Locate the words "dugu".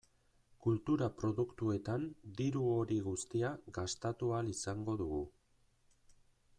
5.05-5.23